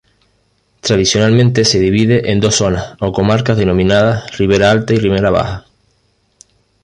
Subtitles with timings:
[0.79, 5.65] Tradicionalmente se divide en dos zonas o comarcas denominadas Ribera Alta y Ribera Baja.